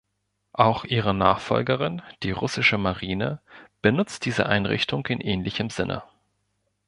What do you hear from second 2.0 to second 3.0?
die Russische